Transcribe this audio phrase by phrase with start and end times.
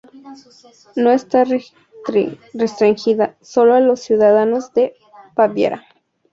[0.95, 1.43] No está
[2.55, 4.95] restringida solo a los ciudadanos de
[5.35, 5.83] Baviera.